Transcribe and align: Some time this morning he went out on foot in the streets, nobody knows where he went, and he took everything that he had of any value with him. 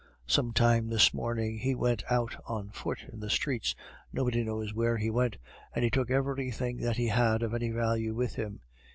Some 0.25 0.51
time 0.51 0.89
this 0.89 1.13
morning 1.13 1.59
he 1.59 1.75
went 1.75 2.03
out 2.09 2.35
on 2.47 2.71
foot 2.71 3.05
in 3.13 3.19
the 3.19 3.29
streets, 3.29 3.75
nobody 4.11 4.43
knows 4.43 4.73
where 4.73 4.97
he 4.97 5.11
went, 5.11 5.37
and 5.75 5.83
he 5.83 5.91
took 5.91 6.09
everything 6.09 6.77
that 6.77 6.97
he 6.97 7.09
had 7.09 7.43
of 7.43 7.53
any 7.53 7.69
value 7.69 8.15
with 8.15 8.33
him. 8.33 8.61